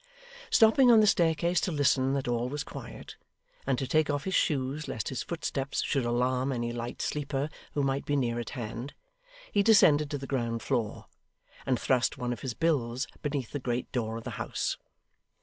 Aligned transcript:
Stopping 0.49 0.89
on 0.89 0.99
the 0.99 1.05
staircase 1.05 1.61
to 1.61 1.71
listen 1.71 2.13
that 2.13 2.27
all 2.27 2.49
was 2.49 2.63
quiet, 2.63 3.17
and 3.67 3.77
to 3.77 3.85
take 3.85 4.09
off 4.09 4.23
his 4.23 4.33
shoes 4.33 4.87
lest 4.87 5.09
his 5.09 5.21
footsteps 5.21 5.83
should 5.83 6.05
alarm 6.05 6.51
any 6.51 6.71
light 6.73 7.03
sleeper 7.03 7.49
who 7.73 7.83
might 7.83 8.03
be 8.03 8.15
near 8.15 8.39
at 8.39 8.49
hand, 8.57 8.95
he 9.51 9.61
descended 9.61 10.09
to 10.09 10.17
the 10.17 10.25
ground 10.25 10.63
floor, 10.63 11.05
and 11.67 11.79
thrust 11.79 12.17
one 12.17 12.33
of 12.33 12.39
his 12.41 12.55
bills 12.55 13.05
beneath 13.21 13.51
the 13.51 13.59
great 13.59 13.91
door 13.91 14.17
of 14.17 14.23
the 14.23 14.31
house. 14.41 14.75